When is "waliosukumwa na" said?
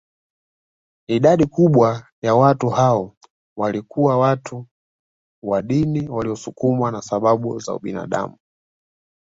6.09-7.01